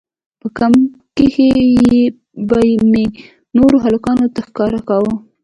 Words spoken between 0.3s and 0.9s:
په کمپ